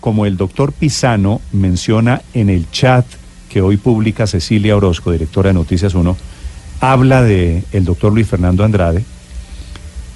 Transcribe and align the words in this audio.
como 0.00 0.26
el 0.26 0.36
doctor 0.36 0.72
Pisano 0.72 1.40
menciona 1.52 2.22
en 2.34 2.48
el 2.50 2.70
chat 2.70 3.04
que 3.48 3.62
hoy 3.62 3.76
publica 3.76 4.26
Cecilia 4.26 4.76
Orozco, 4.76 5.12
directora 5.12 5.48
de 5.48 5.54
Noticias 5.54 5.94
1, 5.94 6.16
habla 6.80 7.22
de 7.22 7.64
el 7.72 7.84
doctor 7.84 8.12
Luis 8.12 8.26
Fernando 8.26 8.64
Andrade. 8.64 9.04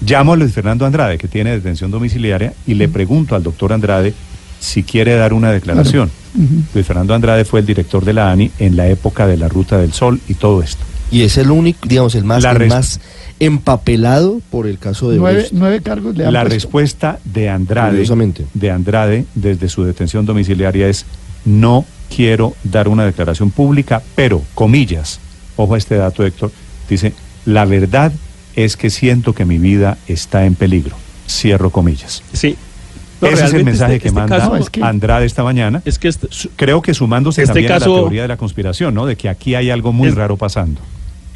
Llamo 0.01 0.33
a 0.33 0.37
Luis 0.37 0.53
Fernando 0.53 0.87
Andrade, 0.87 1.19
que 1.19 1.29
tiene 1.29 1.51
detención 1.51 1.91
domiciliaria, 1.91 2.53
y 2.67 2.75
le 2.75 2.89
pregunto 2.89 3.35
al 3.35 3.43
doctor 3.43 3.73
Andrade 3.73 4.15
si 4.61 4.83
quiere 4.83 5.15
dar 5.15 5.33
una 5.33 5.53
declaración. 5.53 6.11
Luis 6.73 6.87
Fernando 6.87 7.15
Andrade 7.15 7.45
fue 7.45 7.61
el 7.61 7.67
director 7.67 8.05
de 8.05 8.13
la 8.13 8.31
ANI 8.31 8.51
en 8.59 8.77
la 8.77 8.89
época 8.89 9.27
de 9.27 9.37
la 9.37 9.49
Ruta 9.49 9.79
del 9.79 9.93
Sol 9.93 10.21
y 10.29 10.35
todo 10.35 10.63
esto. 10.63 10.85
Y 11.11 11.23
es 11.23 11.37
el 11.39 11.51
único, 11.51 11.87
digamos, 11.87 12.15
el 12.15 12.25
más, 12.25 12.45
el 12.45 12.67
más 12.69 13.01
empapelado 13.41 14.41
por 14.51 14.67
el 14.67 14.79
caso 14.79 15.11
de 15.11 15.19
nueve, 15.19 15.49
nueve 15.53 15.81
cargos 15.81 16.17
le 16.17 16.27
han 16.27 16.33
La 16.33 16.45
respuesta 16.45 17.19
de 17.25 17.49
Andrade, 17.49 18.05
de 18.55 18.71
Andrade 18.71 19.25
desde 19.35 19.69
su 19.69 19.85
detención 19.85 20.25
domiciliaria 20.25 20.89
es 20.89 21.05
no 21.45 21.85
quiero 22.15 22.55
dar 22.65 22.89
una 22.89 23.05
declaración 23.05 23.51
pública, 23.51 24.03
pero, 24.15 24.43
comillas, 24.55 25.21
ojo 25.57 25.75
a 25.75 25.79
este 25.79 25.97
dato 25.97 26.25
Héctor, 26.25 26.53
dice, 26.89 27.13
la 27.45 27.65
verdad 27.65 28.13
es 28.57 28.77
que 28.77 28.91
siento 28.91 29.35
que 29.35 29.45
mi 29.45 29.59
vida 29.59 29.99
está 30.07 30.47
en 30.47 30.55
peligro. 30.55 30.97
Cierro 31.29 31.71
comillas. 31.71 32.23
Sí, 32.33 32.57
ese 33.21 33.45
es 33.45 33.53
el 33.55 33.65
mensaje 33.65 33.95
este- 33.95 34.03
que 34.03 34.09
este 34.09 34.21
manda 34.21 34.61
Andrade 34.83 35.27
esta 35.27 35.43
mañana. 35.43 35.83
Es 35.85 35.99
que 35.99 36.09
este- 36.09 36.29
creo 36.57 36.83
que 36.83 36.95
sumándose 36.95 37.43
este 37.43 37.53
también 37.53 37.73
a 37.73 37.79
la 37.79 37.85
teoría 37.87 38.23
de 38.23 38.29
la 38.29 38.37
conspiración, 38.37 38.95
¿no? 38.95 39.07
De 39.07 39.17
que 39.17 39.29
aquí 39.29 39.55
hay 39.55 39.71
algo 39.71 39.93
muy 39.93 40.11
raro 40.11 40.37
pasando. 40.37 40.81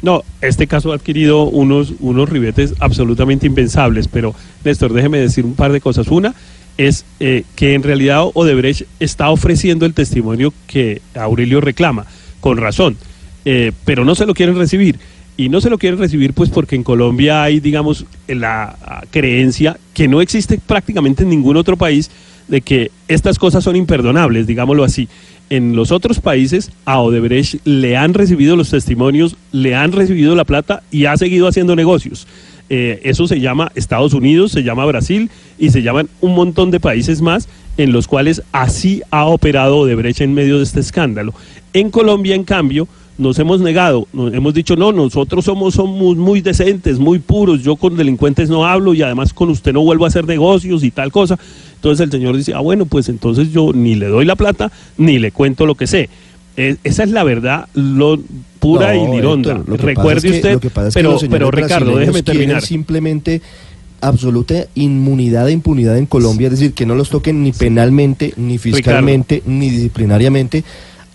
No, 0.01 0.23
este 0.41 0.67
caso 0.67 0.91
ha 0.91 0.95
adquirido 0.95 1.43
unos, 1.43 1.93
unos 1.99 2.29
ribetes 2.29 2.73
absolutamente 2.79 3.45
impensables, 3.45 4.07
pero 4.07 4.33
Néstor, 4.63 4.93
déjeme 4.93 5.17
decir 5.17 5.45
un 5.45 5.55
par 5.55 5.71
de 5.71 5.81
cosas. 5.81 6.07
Una 6.07 6.33
es 6.77 7.05
eh, 7.19 7.43
que 7.57 7.73
en 7.73 7.83
realidad 7.83 8.23
Odebrecht 8.33 8.83
está 9.01 9.29
ofreciendo 9.29 9.85
el 9.85 9.93
testimonio 9.93 10.53
que 10.67 11.01
Aurelio 11.15 11.59
reclama, 11.59 12.05
con 12.39 12.57
razón, 12.57 12.95
eh, 13.43 13.73
pero 13.83 14.05
no 14.05 14.15
se 14.15 14.25
lo 14.25 14.33
quieren 14.33 14.57
recibir. 14.57 14.97
Y 15.35 15.47
no 15.47 15.61
se 15.61 15.69
lo 15.69 15.77
quieren 15.77 15.99
recibir 15.99 16.33
pues 16.33 16.49
porque 16.49 16.75
en 16.75 16.83
Colombia 16.83 17.43
hay, 17.43 17.61
digamos, 17.61 18.05
la 18.27 19.05
creencia 19.09 19.77
que 19.93 20.07
no 20.07 20.19
existe 20.19 20.59
prácticamente 20.65 21.23
en 21.23 21.29
ningún 21.29 21.55
otro 21.55 21.77
país 21.77 22.11
de 22.49 22.61
que 22.61 22.91
estas 23.07 23.39
cosas 23.39 23.63
son 23.63 23.75
imperdonables, 23.75 24.47
digámoslo 24.47 24.83
así. 24.83 25.07
En 25.49 25.75
los 25.75 25.91
otros 25.91 26.19
países 26.19 26.71
a 26.85 26.99
Odebrecht 26.99 27.65
le 27.65 27.97
han 27.97 28.13
recibido 28.13 28.55
los 28.55 28.69
testimonios, 28.69 29.35
le 29.51 29.75
han 29.75 29.91
recibido 29.91 30.35
la 30.35 30.45
plata 30.45 30.83
y 30.91 31.05
ha 31.05 31.17
seguido 31.17 31.47
haciendo 31.47 31.75
negocios. 31.75 32.27
Eh, 32.69 33.01
eso 33.03 33.27
se 33.27 33.39
llama 33.39 33.71
Estados 33.73 34.13
Unidos, 34.13 34.51
se 34.51 34.61
llama 34.61 34.85
Brasil 34.85 35.31
y 35.57 35.71
se 35.71 35.81
llaman 35.81 36.07
un 36.21 36.35
montón 36.35 36.69
de 36.69 36.79
países 36.79 37.21
más 37.21 37.49
en 37.79 37.93
los 37.93 38.09
cuales 38.09 38.43
así 38.51 39.01
ha 39.09 39.23
operado 39.23 39.77
Odebrecht 39.77 40.19
en 40.19 40.33
medio 40.33 40.57
de 40.57 40.65
este 40.65 40.81
escándalo. 40.81 41.33
En 41.71 41.89
Colombia, 41.89 42.35
en 42.35 42.43
cambio, 42.43 42.89
nos 43.17 43.39
hemos 43.39 43.61
negado, 43.61 44.05
nos 44.11 44.33
hemos 44.33 44.53
dicho, 44.53 44.75
no, 44.75 44.91
nosotros 44.91 45.45
somos, 45.45 45.75
somos 45.75 46.17
muy 46.17 46.41
decentes, 46.41 46.99
muy 46.99 47.19
puros, 47.19 47.63
yo 47.63 47.77
con 47.77 47.95
delincuentes 47.95 48.49
no 48.49 48.65
hablo 48.65 48.93
y 48.93 49.01
además 49.01 49.33
con 49.33 49.49
usted 49.49 49.71
no 49.71 49.79
vuelvo 49.79 50.03
a 50.03 50.09
hacer 50.09 50.27
negocios 50.27 50.83
y 50.83 50.91
tal 50.91 51.09
cosa. 51.13 51.39
Entonces 51.75 52.03
el 52.03 52.11
señor 52.11 52.35
dice, 52.35 52.53
ah, 52.53 52.59
bueno, 52.59 52.85
pues 52.85 53.07
entonces 53.07 53.49
yo 53.53 53.71
ni 53.73 53.95
le 53.95 54.07
doy 54.07 54.25
la 54.25 54.35
plata 54.35 54.69
ni 54.97 55.17
le 55.17 55.31
cuento 55.31 55.65
lo 55.65 55.75
que 55.75 55.87
sé. 55.87 56.09
E, 56.57 56.75
esa 56.83 57.03
es 57.03 57.11
la 57.11 57.23
verdad 57.23 57.69
lo 57.75 58.19
pura 58.59 58.93
y 58.93 59.07
lironda. 59.07 59.63
Recuerde 59.65 60.31
usted, 60.31 60.59
pero, 60.93 61.17
pero 61.29 61.49
Ricardo, 61.49 61.95
déjeme 61.95 62.23
terminar. 62.23 62.61
Simplemente 62.61 63.41
absoluta 64.01 64.67
inmunidad 64.75 65.49
e 65.49 65.51
impunidad 65.51 65.97
en 65.97 66.05
Colombia, 66.05 66.47
es 66.47 66.51
decir, 66.51 66.73
que 66.73 66.85
no 66.85 66.95
los 66.95 67.09
toquen 67.09 67.43
ni 67.43 67.51
penalmente, 67.51 68.33
ni 68.37 68.57
fiscalmente, 68.57 69.43
ni 69.45 69.69
disciplinariamente, 69.69 70.63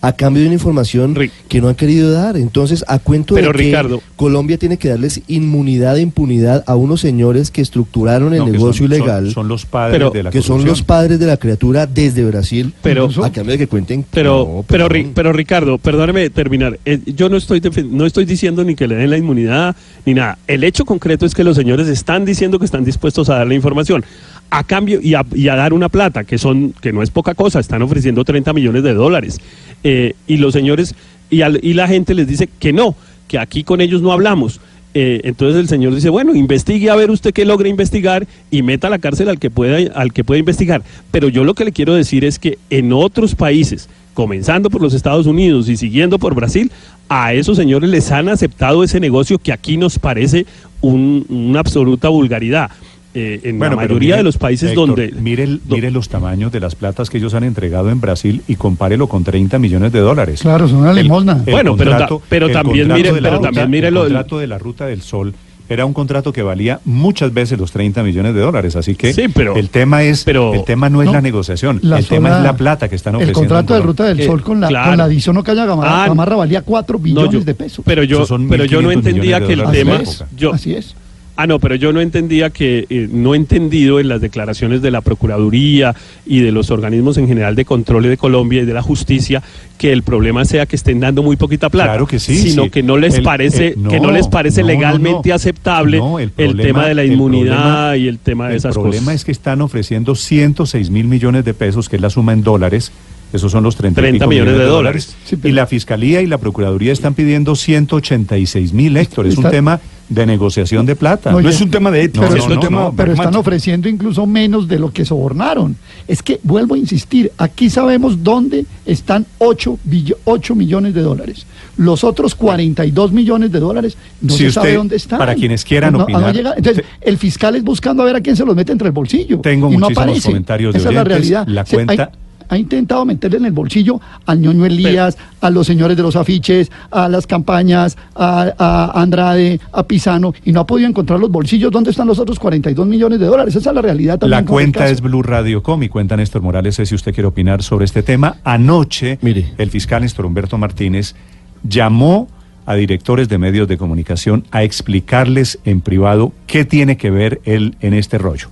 a 0.01 0.13
cambio 0.13 0.41
de 0.41 0.47
una 0.47 0.55
información 0.55 1.17
que 1.47 1.61
no 1.61 1.67
han 1.67 1.75
querido 1.75 2.11
dar. 2.11 2.37
Entonces, 2.37 2.85
a 2.87 2.99
cuento 2.99 3.35
de 3.35 3.51
que 3.51 3.99
Colombia 4.15 4.57
tiene 4.57 4.77
que 4.77 4.89
darles 4.89 5.21
inmunidad 5.27 5.97
e 5.97 6.01
impunidad 6.01 6.63
a 6.67 6.75
unos 6.75 7.01
señores 7.01 7.51
que 7.51 7.61
estructuraron 7.61 8.33
el 8.33 8.45
negocio 8.51 8.85
ilegal. 8.85 9.31
Son, 9.31 9.47
los 9.47 9.65
padres 9.65 10.11
de 10.13 10.23
la 10.23 10.31
Que 10.31 10.41
son 10.41 10.65
los 10.65 10.83
padres 10.83 11.19
de 11.19 11.25
la 11.25 11.37
criatura 11.37 11.87
desde 11.87 12.25
Brasil. 12.25 12.73
Pero, 12.81 13.09
a 13.23 13.31
cambio 13.31 13.53
de 13.53 13.57
que 13.57 13.67
cuenten. 13.67 14.05
Pero, 14.11 14.63
pero, 14.67 14.87
pero, 15.13 15.33
Ricardo, 15.33 15.77
perdóneme 15.77 16.29
terminar. 16.29 16.79
Eh, 16.85 16.99
yo 17.05 17.29
no 17.29 17.37
estoy, 17.37 17.61
no 17.89 18.05
estoy 18.05 18.25
diciendo 18.25 18.63
ni 18.63 18.75
que 18.75 18.87
le 18.87 18.95
den 18.95 19.09
la 19.09 19.17
inmunidad 19.17 19.75
ni 20.05 20.13
nada. 20.13 20.37
El 20.47 20.63
hecho 20.63 20.85
concreto 20.85 21.25
es 21.25 21.33
que 21.33 21.43
los 21.43 21.55
señores 21.55 21.87
están 21.87 22.25
diciendo 22.25 22.59
que 22.59 22.65
están 22.65 22.83
dispuestos 22.83 23.29
a 23.29 23.35
dar 23.35 23.47
la 23.47 23.55
información 23.55 24.03
a 24.49 24.63
cambio 24.63 24.99
y 25.01 25.15
a, 25.15 25.25
y 25.33 25.47
a, 25.49 25.55
dar 25.55 25.73
una 25.73 25.89
plata, 25.89 26.23
que 26.23 26.37
son 26.37 26.73
que 26.73 26.93
no 26.93 27.01
es 27.01 27.09
poca 27.09 27.33
cosa, 27.33 27.59
están 27.59 27.81
ofreciendo 27.81 28.23
30 28.23 28.53
millones 28.53 28.83
de 28.83 28.93
dólares. 28.93 29.39
Eh, 29.87 30.15
y 30.25 30.37
los 30.37 30.51
señores 30.51 30.95
y, 31.29 31.43
y, 31.43 31.73
la 31.75 31.87
gente 31.87 32.15
les 32.15 32.27
dice 32.27 32.49
que 32.59 32.73
no, 32.73 32.95
que 33.27 33.37
aquí 33.37 33.63
con 33.63 33.81
ellos 33.81 34.01
no 34.01 34.11
hablamos. 34.11 34.59
Eh, 34.97 35.21
entonces 35.25 35.59
el 35.59 35.67
señor 35.67 35.93
dice, 35.93 36.09
bueno, 36.09 36.33
investigue 36.33 36.89
a 36.89 36.95
ver 36.95 37.11
usted 37.11 37.33
qué 37.33 37.45
logra 37.45 37.67
investigar 37.67 38.25
y 38.49 38.63
meta 38.63 38.87
a 38.87 38.89
la 38.89 38.97
cárcel 38.97 39.29
al 39.29 39.37
que 39.37 39.51
pueda, 39.51 39.77
al 39.93 40.11
que 40.11 40.23
pueda 40.23 40.39
investigar. 40.39 40.81
Pero 41.11 41.27
yo 41.29 41.43
lo 41.43 41.53
que 41.53 41.65
le 41.65 41.71
quiero 41.71 41.93
decir 41.93 42.25
es 42.25 42.39
que 42.39 42.57
en 42.71 42.93
otros 42.93 43.35
países, 43.35 43.89
comenzando 44.15 44.71
por 44.71 44.81
los 44.81 44.95
Estados 44.95 45.27
Unidos 45.27 45.69
y 45.69 45.77
siguiendo 45.77 46.17
por 46.17 46.33
Brasil, 46.33 46.71
a 47.07 47.33
esos 47.33 47.57
señores 47.57 47.89
les 47.89 48.11
han 48.11 48.29
aceptado 48.29 48.83
ese 48.83 48.99
negocio 48.99 49.37
que 49.37 49.51
aquí 49.51 49.77
nos 49.77 49.99
parece 49.99 50.47
una 50.81 51.59
absoluta 51.59 52.09
vulgaridad. 52.09 52.71
Eh, 53.17 53.39
en 53.43 53.59
la 53.59 53.69
mayoría 53.69 54.17
de 54.17 54.23
los 54.23 54.37
países 54.37 54.75
donde... 54.75 55.13
Mire, 55.13 55.47
mire 55.69 55.89
los 55.89 56.09
tamaños 56.09 56.51
de 56.51 56.59
las 56.59 56.75
platas 56.75 57.09
que 57.09 57.17
ellos 57.17 57.33
han 57.33 57.45
entregado 57.45 57.89
en 57.89 58.01
Brasil 58.01 58.41
y 58.45 58.55
compárelo 58.55 59.07
con 59.07 59.23
30 59.23 59.57
millones 59.57 59.93
de 59.93 59.99
dólares. 59.99 60.41
Claro, 60.41 60.67
son 60.67 60.79
una 60.79 60.91
limosna. 60.91 61.41
bueno, 61.49 61.77
pero, 61.77 62.21
pero 62.27 62.49
también 62.49 62.91
mire, 62.91 63.13
pero 63.13 63.39
también 63.39 63.69
mire 63.69 63.87
el 63.87 63.95
contrato 63.95 64.37
de 64.37 64.47
la 64.47 64.57
Ruta 64.57 64.85
del 64.87 65.01
Sol 65.01 65.33
era 65.67 65.85
un 65.85 65.93
contrato 65.93 66.31
que 66.31 66.43
valía 66.43 66.79
muchas 66.85 67.33
veces 67.33 67.57
los 67.57 67.71
30 67.71 68.03
millones 68.03 68.35
de 68.35 68.41
dólares. 68.41 68.75
Así 68.75 68.95
que 68.95 69.09
el 69.09 69.69
tema 69.69 70.03
es 70.03 70.27
el 70.27 70.63
tema 70.65 70.89
no 70.89 71.01
es 71.01 71.09
la 71.09 71.21
negociación, 71.21 71.79
el 71.81 72.05
tema 72.05 72.37
es 72.37 72.43
la 72.43 72.55
plata 72.55 72.89
que 72.89 72.95
están 72.95 73.15
ofreciendo. 73.15 73.39
El 73.39 73.47
contrato 73.47 73.73
de 73.73 73.79
Ruta 73.79 74.03
del 74.03 74.23
Sol 74.23 74.41
con 74.43 74.59
la, 74.59 74.67
con 74.67 74.97
la 74.97 75.05
adición 75.05 75.41
Gamarra, 75.41 76.33
ah, 76.33 76.35
valía 76.35 76.61
4 76.61 76.99
billones 76.99 77.45
de 77.45 77.55
pesos. 77.55 77.83
Pero 77.85 78.03
yo, 78.03 78.25
pero 78.49 78.65
yo 78.65 78.81
no 78.81 78.91
entendía 78.91 79.39
que 79.39 79.53
el 79.53 79.63
tema... 79.71 80.01
Yo, 80.35 80.53
así 80.53 80.73
es 80.73 80.95
Ah, 81.37 81.47
no, 81.47 81.59
pero 81.59 81.75
yo 81.75 81.91
no 81.91 81.99
entendía 81.99 82.49
que, 82.49 82.85
eh, 82.89 83.09
no 83.11 83.33
he 83.33 83.37
entendido 83.37 83.99
en 83.99 84.07
las 84.07 84.21
declaraciones 84.21 84.81
de 84.81 84.91
la 84.91 85.01
Procuraduría 85.01 85.93
y 86.25 86.39
de 86.39 86.51
los 86.51 86.71
organismos 86.71 87.17
en 87.17 87.27
general 87.27 87.55
de 87.55 87.65
control 87.65 88.03
de 88.03 88.17
Colombia 88.17 88.61
y 88.61 88.65
de 88.65 88.73
la 88.73 88.81
justicia 88.81 89.43
que 89.77 89.91
el 89.91 90.03
problema 90.03 90.45
sea 90.45 90.65
que 90.65 90.77
estén 90.77 91.01
dando 91.01 91.23
muy 91.23 91.35
poquita 91.35 91.69
plata, 91.69 91.89
claro 91.89 92.07
que 92.07 92.19
sí, 92.19 92.37
sino 92.37 92.71
que 92.71 92.83
no 92.83 92.97
les 92.97 93.19
parece 93.19 93.67
eh, 93.67 93.75
que 93.89 93.99
no 93.99 94.11
les 94.11 94.27
parece 94.27 94.63
legalmente 94.63 95.33
aceptable 95.33 96.01
el, 96.37 96.55
tema 96.55 96.87
de 96.87 96.95
la 96.95 97.03
inmunidad 97.03 97.95
y 97.95 98.07
el 98.07 98.19
tema 98.19 98.47
de 98.47 98.55
esas 98.55 98.75
cosas. 98.75 98.85
El 98.85 98.91
problema 98.91 99.13
es 99.13 99.25
que 99.25 99.31
están 99.31 99.61
ofreciendo 99.61 100.15
106 100.15 100.89
mil 100.89 101.07
millones 101.07 101.43
de 101.43 101.53
pesos, 101.53 101.89
que 101.89 101.97
es 101.97 102.01
la 102.01 102.09
suma 102.09 102.31
en 102.31 102.43
dólares, 102.43 102.93
esos 103.33 103.51
son 103.51 103.63
los 103.63 103.75
30, 103.75 104.01
millones, 104.27 104.57
de, 104.57 104.63
dólares. 104.63 105.15
Y 105.43 105.51
la 105.51 105.67
Fiscalía 105.67 106.21
y 106.21 106.25
la 106.25 106.37
Procuraduría 106.37 106.93
están 106.93 107.15
pidiendo 107.15 107.55
186 107.55 108.71
mil, 108.71 108.95
Héctor. 108.95 109.27
Es 109.27 109.37
un 109.37 109.49
tema 109.49 109.81
de 110.09 110.25
negociación 110.25 110.85
de 110.85 110.95
plata. 110.95 111.31
No, 111.31 111.39
es 111.39 111.61
un 111.61 111.71
tema 111.71 111.91
de 111.91 112.03
ética, 112.03 112.27
pero, 112.27 112.43
es 112.43 112.47
un 112.47 112.59
tema 112.59 112.91
pero 112.95 113.13
están 113.13 113.35
ofreciendo 113.35 113.89
incluso 113.89 114.25
menos 114.25 114.67
de 114.67 114.79
lo 114.79 114.91
que 114.91 115.05
sobornaron. 115.05 115.75
Es 116.07 116.21
que, 116.21 116.39
vuelvo 116.43 116.75
a 116.75 116.77
insistir, 116.77 117.31
aquí 117.37 117.69
sabemos 117.69 118.23
dónde 118.23 118.65
están 118.85 119.25
8, 119.39 119.79
8 120.25 120.55
millones 120.55 120.93
de 120.93 121.01
dólares. 121.01 121.45
Los 121.77 122.03
otros 122.03 122.35
42 122.35 123.11
millones 123.11 123.51
de 123.51 123.59
dólares 123.59 123.97
no 124.21 124.33
se 124.33 124.51
sabe 124.51 124.75
dónde 124.75 124.95
están. 124.95 125.19
Para 125.19 125.35
quienes 125.35 125.63
quieran 125.63 125.95
opinar. 125.95 126.35
entonces, 126.35 126.83
el 127.01 127.17
fiscal 127.17 127.55
es 127.55 127.63
buscando 127.63 128.03
a 128.03 128.05
ver 128.05 128.15
a 128.17 128.21
quién 128.21 128.35
se 128.35 128.45
los 128.45 128.55
mete 128.55 128.71
entre 128.71 128.87
el 128.87 128.93
bolsillo. 128.93 129.39
Tengo 129.39 129.71
y 129.71 129.77
muchísimos 129.77 130.23
comentarios 130.23 130.73
de 130.73 130.79
Esa 130.79 130.89
es 130.89 130.95
la 130.95 131.03
realidad. 131.03 131.47
La 131.47 131.65
cuenta 131.65 132.11
ha 132.49 132.57
intentado 132.57 133.05
meterle 133.05 133.37
en 133.37 133.45
el 133.45 133.51
bolsillo 133.51 133.99
al 134.25 134.41
ñoño 134.41 134.65
Elías, 134.65 135.17
a 135.41 135.49
los 135.49 135.67
señores 135.67 135.97
de 135.97 136.03
los 136.03 136.15
afiches, 136.15 136.71
a 136.91 137.07
las 137.07 137.27
campañas, 137.27 137.97
a, 138.15 138.91
Andrade, 138.95 139.59
a 139.71 139.83
Pisano, 139.83 140.33
y 140.43 140.51
no 140.51 140.61
ha 140.61 140.67
podido 140.67 140.89
encontrar 140.89 141.19
los 141.19 141.31
bolsillos. 141.31 141.71
¿Dónde 141.71 141.91
están 141.91 142.07
los 142.07 142.19
otros 142.19 142.39
42 142.39 142.87
millones 142.87 143.19
de 143.19 143.25
dólares? 143.25 143.55
Esa 143.55 143.69
es 143.69 143.75
la 143.75 143.81
realidad 143.81 144.19
también. 144.19 144.41
La 144.41 144.45
cuenta 144.45 144.87
es 144.87 145.01
Blue 145.01 145.23
Radio 145.23 145.61
Com 145.63 145.83
y 145.83 145.89
cuenta 145.89 146.15
Néstor 146.17 146.41
Morales, 146.41 146.75
si 146.75 146.95
usted 146.95 147.13
quiere 147.13 147.27
opinar 147.27 147.63
sobre 147.63 147.85
este 147.85 148.03
tema. 148.03 148.37
Anoche, 148.43 149.19
Mire. 149.21 149.53
el 149.57 149.69
fiscal 149.69 150.01
Néstor 150.01 150.25
Humberto 150.25 150.57
Martínez 150.57 151.15
llamó 151.63 152.27
a 152.65 152.75
directores 152.75 153.29
de 153.29 153.37
medios 153.37 153.67
de 153.67 153.77
comunicación 153.77 154.45
a 154.51 154.63
explicarles 154.63 155.59
en 155.65 155.81
privado 155.81 156.33
qué 156.47 156.65
tiene 156.65 156.97
que 156.97 157.11
ver 157.11 157.41
él 157.45 157.75
en 157.79 157.93
este 157.93 158.17
rollo. 158.17 158.49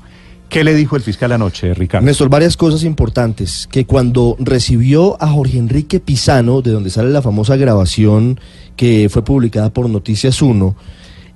¿Qué 0.54 0.64
le 0.64 0.76
dijo 0.76 0.96
el 0.96 1.02
fiscal 1.02 1.32
anoche, 1.32 1.74
Ricardo? 1.74 2.06
Néstor, 2.06 2.30
varias 2.30 2.58
cosas 2.58 2.84
importantes. 2.84 3.68
Que 3.72 3.88
cuando 3.88 4.36
recibió 4.38 5.20
a 5.20 5.28
Jorge 5.30 5.58
Enrique 5.58 6.00
Pisano, 6.00 6.62
de 6.62 6.70
donde 6.70 6.92
sale 6.92 7.10
la 7.10 7.24
famosa 7.24 7.56
grabación 7.56 8.40
que 8.76 9.10
fue 9.10 9.24
publicada 9.24 9.74
por 9.74 9.90
Noticias 9.90 10.44
1, 10.44 10.76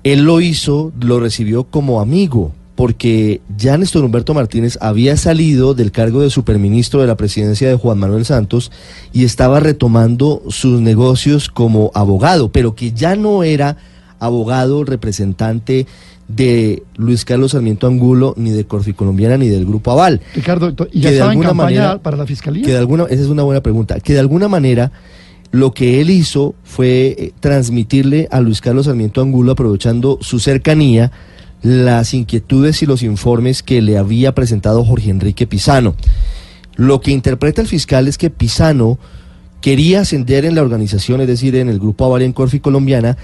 él 0.04 0.22
lo 0.22 0.40
hizo, 0.40 0.92
lo 1.00 1.18
recibió 1.18 1.64
como 1.64 2.00
amigo, 2.00 2.52
porque 2.76 3.40
ya 3.56 3.76
Néstor 3.76 4.04
Humberto 4.04 4.34
Martínez 4.34 4.78
había 4.80 5.16
salido 5.16 5.74
del 5.74 5.90
cargo 5.90 6.20
de 6.20 6.30
superministro 6.30 7.00
de 7.00 7.08
la 7.08 7.16
presidencia 7.16 7.68
de 7.68 7.74
Juan 7.74 7.98
Manuel 7.98 8.24
Santos 8.24 8.70
y 9.12 9.24
estaba 9.24 9.58
retomando 9.58 10.44
sus 10.48 10.80
negocios 10.80 11.48
como 11.48 11.90
abogado, 11.92 12.52
pero 12.52 12.76
que 12.76 12.92
ya 12.92 13.16
no 13.16 13.42
era 13.42 13.78
abogado 14.20 14.84
representante 14.84 15.88
de 16.28 16.82
Luis 16.96 17.24
Carlos 17.24 17.52
Sarmiento 17.52 17.86
Angulo, 17.86 18.34
ni 18.36 18.50
de 18.50 18.66
Corficolombiana, 18.66 19.38
ni 19.38 19.48
del 19.48 19.64
Grupo 19.64 19.90
Aval. 19.90 20.20
Ricardo, 20.34 20.74
¿y 20.92 21.00
ya 21.00 21.10
estaba 21.10 21.32
en 21.32 21.40
campaña 21.40 21.98
para 21.98 22.16
la 22.16 22.26
fiscalía? 22.26 22.64
Que 22.64 22.72
de 22.72 22.78
alguna, 22.78 23.04
esa 23.04 23.22
es 23.22 23.28
una 23.28 23.42
buena 23.42 23.62
pregunta. 23.62 23.98
Que 24.00 24.12
de 24.12 24.20
alguna 24.20 24.48
manera 24.48 24.92
lo 25.50 25.72
que 25.72 26.00
él 26.00 26.10
hizo 26.10 26.54
fue 26.62 27.16
eh, 27.18 27.32
transmitirle 27.40 28.28
a 28.30 28.40
Luis 28.40 28.60
Carlos 28.60 28.86
Sarmiento 28.86 29.22
Angulo, 29.22 29.52
aprovechando 29.52 30.18
su 30.20 30.38
cercanía, 30.38 31.10
las 31.62 32.14
inquietudes 32.14 32.82
y 32.82 32.86
los 32.86 33.02
informes 33.02 33.62
que 33.62 33.80
le 33.80 33.98
había 33.98 34.34
presentado 34.34 34.84
Jorge 34.84 35.10
Enrique 35.10 35.46
Pisano. 35.46 35.94
Lo 36.76 37.00
que 37.00 37.10
interpreta 37.10 37.60
el 37.62 37.66
fiscal 37.66 38.06
es 38.06 38.18
que 38.18 38.30
Pisano 38.30 38.98
quería 39.60 40.02
ascender 40.02 40.44
en 40.44 40.54
la 40.54 40.62
organización, 40.62 41.20
es 41.20 41.26
decir, 41.26 41.56
en 41.56 41.68
el 41.68 41.80
Grupo 41.80 42.04
Aval 42.04 42.22
en 42.22 42.32
Corfi 42.32 42.60
Colombiana, 42.60 43.16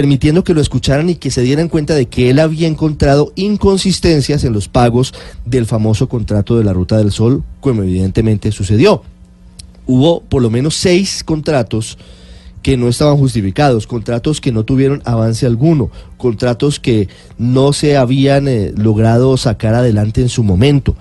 permitiendo 0.00 0.44
que 0.44 0.54
lo 0.54 0.62
escucharan 0.62 1.10
y 1.10 1.16
que 1.16 1.30
se 1.30 1.42
dieran 1.42 1.68
cuenta 1.68 1.94
de 1.94 2.06
que 2.06 2.30
él 2.30 2.38
había 2.38 2.66
encontrado 2.66 3.34
inconsistencias 3.34 4.44
en 4.44 4.54
los 4.54 4.66
pagos 4.66 5.12
del 5.44 5.66
famoso 5.66 6.08
contrato 6.08 6.56
de 6.56 6.64
la 6.64 6.72
Ruta 6.72 6.96
del 6.96 7.12
Sol, 7.12 7.44
como 7.60 7.82
evidentemente 7.82 8.50
sucedió. 8.50 9.02
Hubo 9.84 10.22
por 10.22 10.40
lo 10.40 10.48
menos 10.48 10.74
seis 10.74 11.22
contratos 11.22 11.98
que 12.62 12.78
no 12.78 12.88
estaban 12.88 13.18
justificados, 13.18 13.86
contratos 13.86 14.40
que 14.40 14.52
no 14.52 14.64
tuvieron 14.64 15.02
avance 15.04 15.44
alguno, 15.44 15.90
contratos 16.16 16.80
que 16.80 17.08
no 17.36 17.74
se 17.74 17.98
habían 17.98 18.48
eh, 18.48 18.72
logrado 18.74 19.36
sacar 19.36 19.74
adelante 19.74 20.22
en 20.22 20.30
su 20.30 20.42
momento. 20.42 20.96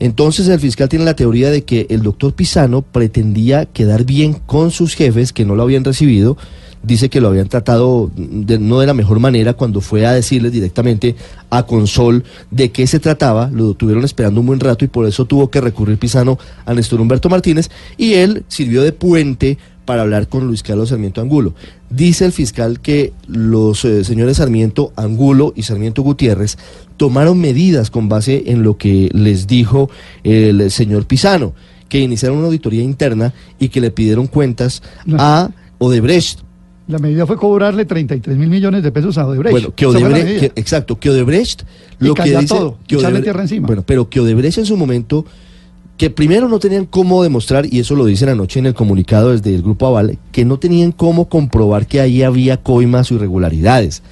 Entonces 0.00 0.48
el 0.48 0.60
fiscal 0.60 0.90
tiene 0.90 1.06
la 1.06 1.16
teoría 1.16 1.50
de 1.50 1.64
que 1.64 1.86
el 1.88 2.02
doctor 2.02 2.34
Pisano 2.34 2.82
pretendía 2.82 3.64
quedar 3.64 4.04
bien 4.04 4.34
con 4.34 4.70
sus 4.70 4.92
jefes 4.92 5.32
que 5.32 5.46
no 5.46 5.54
lo 5.54 5.62
habían 5.62 5.84
recibido, 5.84 6.36
dice 6.82 7.08
que 7.08 7.20
lo 7.20 7.28
habían 7.28 7.48
tratado 7.48 8.10
de, 8.16 8.58
no 8.58 8.80
de 8.80 8.86
la 8.86 8.94
mejor 8.94 9.20
manera 9.20 9.54
cuando 9.54 9.80
fue 9.80 10.06
a 10.06 10.12
decirles 10.12 10.52
directamente 10.52 11.16
a 11.50 11.64
Consol 11.64 12.24
de 12.50 12.70
qué 12.70 12.86
se 12.86 13.00
trataba, 13.00 13.50
lo 13.52 13.74
tuvieron 13.74 14.04
esperando 14.04 14.40
un 14.40 14.46
buen 14.46 14.60
rato 14.60 14.84
y 14.84 14.88
por 14.88 15.06
eso 15.06 15.24
tuvo 15.24 15.50
que 15.50 15.60
recurrir 15.60 15.98
Pisano 15.98 16.38
a 16.64 16.74
Néstor 16.74 17.00
Humberto 17.00 17.28
Martínez 17.28 17.70
y 17.96 18.14
él 18.14 18.44
sirvió 18.48 18.82
de 18.82 18.92
puente 18.92 19.58
para 19.84 20.02
hablar 20.02 20.28
con 20.28 20.46
Luis 20.46 20.62
Carlos 20.62 20.90
Sarmiento 20.90 21.22
Angulo. 21.22 21.54
Dice 21.88 22.26
el 22.26 22.32
fiscal 22.32 22.80
que 22.80 23.14
los 23.26 23.86
eh, 23.86 24.04
señores 24.04 24.36
Sarmiento 24.36 24.92
Angulo 24.96 25.54
y 25.56 25.62
Sarmiento 25.62 26.02
Gutiérrez 26.02 26.58
tomaron 26.98 27.40
medidas 27.40 27.90
con 27.90 28.06
base 28.06 28.44
en 28.48 28.62
lo 28.62 28.76
que 28.76 29.08
les 29.14 29.46
dijo 29.46 29.88
el 30.24 30.70
señor 30.70 31.06
Pisano, 31.06 31.54
que 31.88 32.00
iniciaron 32.00 32.36
una 32.36 32.48
auditoría 32.48 32.82
interna 32.82 33.32
y 33.58 33.70
que 33.70 33.80
le 33.80 33.90
pidieron 33.90 34.26
cuentas 34.26 34.82
a 35.16 35.52
Odebrecht 35.78 36.40
la 36.88 36.98
medida 36.98 37.26
fue 37.26 37.36
cobrarle 37.36 37.84
33 37.84 38.36
mil 38.36 38.48
millones 38.48 38.82
de 38.82 38.90
pesos 38.90 39.18
a 39.18 39.26
Odebrecht. 39.26 39.52
Bueno, 39.52 39.74
que 39.74 39.86
Odebrecht, 39.86 40.58
exacto, 40.58 40.98
que 40.98 41.10
Odebrecht 41.10 41.62
lo 41.98 42.14
que 42.14 42.22
dice, 42.24 42.46
todo, 42.46 42.78
que 42.86 42.96
Odebrecht, 42.96 43.24
tierra 43.24 43.42
encima. 43.42 43.66
Bueno, 43.66 43.84
pero 43.86 44.08
que 44.08 44.20
Odebrecht 44.20 44.58
en 44.58 44.66
su 44.66 44.76
momento 44.76 45.26
que 45.98 46.10
primero 46.10 46.48
no 46.48 46.58
tenían 46.58 46.86
cómo 46.86 47.22
demostrar, 47.22 47.66
y 47.66 47.80
eso 47.80 47.94
lo 47.94 48.06
dicen 48.06 48.28
anoche 48.30 48.60
en 48.60 48.66
el 48.66 48.74
comunicado 48.74 49.32
desde 49.32 49.54
el 49.54 49.62
Grupo 49.62 49.86
Aval, 49.86 50.16
que 50.32 50.44
no 50.44 50.58
tenían 50.58 50.92
cómo 50.92 51.28
comprobar 51.28 51.86
que 51.86 52.00
ahí 52.00 52.22
había 52.22 52.56
coimas 52.56 53.10
o 53.10 53.16
irregularidades. 53.16 54.02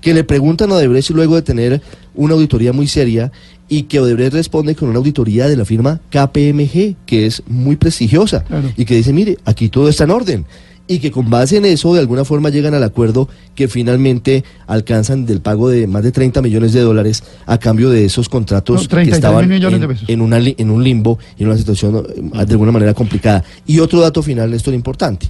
Que 0.00 0.14
le 0.14 0.24
preguntan 0.24 0.70
a 0.70 0.76
Odebrecht 0.76 1.10
luego 1.10 1.34
de 1.34 1.42
tener 1.42 1.82
una 2.14 2.34
auditoría 2.34 2.72
muy 2.72 2.86
seria 2.86 3.30
y 3.68 3.84
que 3.84 4.00
Odebrecht 4.00 4.32
responde 4.32 4.74
con 4.74 4.88
una 4.88 4.98
auditoría 4.98 5.48
de 5.48 5.56
la 5.56 5.64
firma 5.64 6.00
KPMG, 6.10 6.96
que 7.04 7.26
es 7.26 7.42
muy 7.46 7.76
prestigiosa, 7.76 8.44
y 8.76 8.84
que 8.84 8.94
dice, 8.94 9.12
mire, 9.12 9.36
aquí 9.44 9.68
todo 9.68 9.88
está 9.88 10.04
en 10.04 10.10
orden 10.12 10.46
y 10.92 10.98
que 10.98 11.10
con 11.10 11.30
base 11.30 11.56
en 11.56 11.64
eso 11.64 11.94
de 11.94 12.00
alguna 12.00 12.24
forma 12.24 12.50
llegan 12.50 12.74
al 12.74 12.82
acuerdo 12.82 13.28
que 13.54 13.68
finalmente 13.68 14.44
alcanzan 14.66 15.24
del 15.26 15.40
pago 15.40 15.68
de 15.68 15.86
más 15.86 16.02
de 16.02 16.12
30 16.12 16.42
millones 16.42 16.72
de 16.72 16.80
dólares 16.80 17.22
a 17.46 17.58
cambio 17.58 17.90
de 17.90 18.04
esos 18.04 18.28
contratos 18.28 18.88
que 18.88 19.02
estaban 19.02 19.50
en, 19.50 19.62
en, 20.08 20.20
una, 20.20 20.38
en 20.38 20.70
un 20.70 20.84
limbo 20.84 21.18
y 21.38 21.42
en 21.42 21.48
una 21.48 21.58
situación 21.58 21.96
eh, 21.96 22.44
de 22.44 22.52
alguna 22.52 22.72
manera 22.72 22.94
complicada. 22.94 23.42
Y 23.66 23.78
otro 23.78 24.00
dato 24.00 24.22
final, 24.22 24.50
Néstor, 24.50 24.74
importante. 24.74 25.28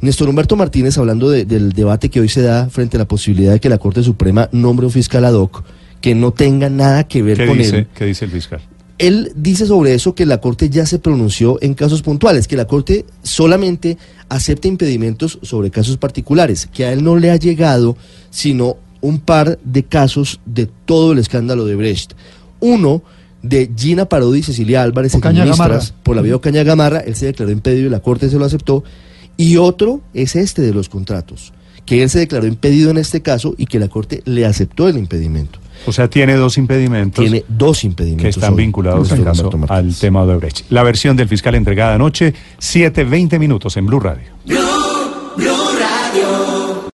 Néstor 0.00 0.28
Humberto 0.28 0.56
Martínez, 0.56 0.98
hablando 0.98 1.30
del 1.30 1.72
debate 1.72 2.08
que 2.08 2.20
hoy 2.20 2.28
se 2.28 2.42
da 2.42 2.68
frente 2.68 2.96
a 2.96 2.98
la 2.98 3.06
posibilidad 3.06 3.52
de 3.52 3.60
que 3.60 3.68
la 3.68 3.78
Corte 3.78 4.02
Suprema 4.02 4.48
nombre 4.50 4.84
un 4.84 4.92
fiscal 4.92 5.24
ad 5.24 5.34
hoc 5.34 5.62
que 6.00 6.16
no 6.16 6.32
tenga 6.32 6.68
nada 6.68 7.04
que 7.04 7.22
ver 7.22 7.46
con 7.46 7.60
él. 7.60 7.86
¿Qué 7.94 8.04
dice 8.06 8.24
el 8.24 8.32
fiscal? 8.32 8.60
Él 8.98 9.32
dice 9.34 9.66
sobre 9.66 9.94
eso 9.94 10.14
que 10.14 10.26
la 10.26 10.40
Corte 10.40 10.70
ya 10.70 10.86
se 10.86 10.98
pronunció 10.98 11.58
en 11.60 11.74
casos 11.74 12.02
puntuales, 12.02 12.46
que 12.46 12.56
la 12.56 12.66
Corte 12.66 13.04
solamente 13.22 13.98
acepta 14.28 14.68
impedimentos 14.68 15.38
sobre 15.42 15.70
casos 15.70 15.96
particulares, 15.96 16.66
que 16.66 16.84
a 16.84 16.92
él 16.92 17.02
no 17.02 17.16
le 17.16 17.30
ha 17.30 17.36
llegado 17.36 17.96
sino 18.30 18.76
un 19.00 19.18
par 19.18 19.58
de 19.64 19.82
casos 19.82 20.40
de 20.46 20.66
todo 20.66 21.12
el 21.12 21.18
escándalo 21.18 21.64
de 21.66 21.74
Brecht. 21.74 22.12
Uno 22.60 23.02
de 23.42 23.70
Gina 23.76 24.06
Parodi 24.06 24.38
y 24.38 24.42
Cecilia 24.44 24.82
Álvarez, 24.82 25.14
ministras 25.14 25.92
por 26.02 26.14
la 26.14 26.22
vía 26.22 26.38
Caña 26.40 26.62
Gamarra, 26.62 27.00
él 27.00 27.16
se 27.16 27.26
declaró 27.26 27.50
impedido 27.50 27.88
y 27.88 27.90
la 27.90 28.00
Corte 28.00 28.30
se 28.30 28.38
lo 28.38 28.44
aceptó. 28.44 28.84
Y 29.36 29.56
otro 29.56 30.00
es 30.14 30.36
este 30.36 30.62
de 30.62 30.72
los 30.72 30.88
contratos, 30.88 31.52
que 31.84 32.02
él 32.02 32.10
se 32.10 32.20
declaró 32.20 32.46
impedido 32.46 32.90
en 32.90 32.98
este 32.98 33.20
caso 33.20 33.54
y 33.58 33.66
que 33.66 33.80
la 33.80 33.88
Corte 33.88 34.22
le 34.24 34.46
aceptó 34.46 34.88
el 34.88 34.96
impedimento. 34.96 35.58
O 35.86 35.92
sea, 35.92 36.08
tiene 36.08 36.34
dos 36.34 36.58
impedimentos. 36.58 37.24
Tiene 37.24 37.44
dos 37.48 37.84
impedimentos. 37.84 38.22
Que 38.22 38.28
están 38.28 38.56
vinculados 38.56 39.10
en 39.12 39.24
caso 39.24 39.50
al 39.68 39.94
tema 39.96 40.24
de 40.26 40.36
Brecht. 40.36 40.66
La 40.70 40.82
versión 40.82 41.16
del 41.16 41.28
fiscal 41.28 41.54
entregada 41.54 41.94
anoche, 41.94 42.34
7.20 42.60 43.38
minutos 43.38 43.76
en 43.76 43.86
Blue 43.86 44.00
Radio. 44.00 44.32